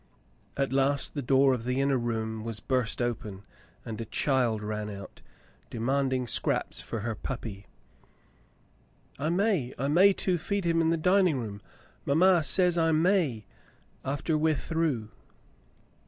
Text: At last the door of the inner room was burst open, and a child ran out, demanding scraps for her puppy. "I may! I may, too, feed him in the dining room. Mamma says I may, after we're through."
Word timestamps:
At 0.57 0.73
last 0.73 1.13
the 1.13 1.21
door 1.21 1.53
of 1.53 1.63
the 1.63 1.79
inner 1.79 1.95
room 1.99 2.43
was 2.43 2.59
burst 2.59 3.03
open, 3.03 3.43
and 3.85 4.01
a 4.01 4.05
child 4.05 4.63
ran 4.63 4.89
out, 4.89 5.21
demanding 5.69 6.25
scraps 6.25 6.81
for 6.81 7.01
her 7.01 7.13
puppy. 7.13 7.67
"I 9.19 9.29
may! 9.29 9.75
I 9.77 9.89
may, 9.89 10.11
too, 10.13 10.39
feed 10.39 10.65
him 10.65 10.81
in 10.81 10.89
the 10.89 10.97
dining 10.97 11.37
room. 11.37 11.61
Mamma 12.03 12.41
says 12.43 12.79
I 12.79 12.91
may, 12.91 13.45
after 14.03 14.35
we're 14.35 14.55
through." 14.55 15.09